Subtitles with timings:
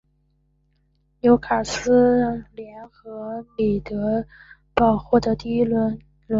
[1.19, 4.27] 纽卡斯尔联和米德尔斯
[4.73, 6.05] 堡获得第一轮轮空。